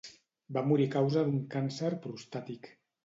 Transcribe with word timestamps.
Va 0.55 0.63
morir 0.69 0.87
a 0.89 0.93
causa 0.95 1.25
d'un 1.27 1.37
càncer 1.57 1.91
prostàtic. 2.07 2.73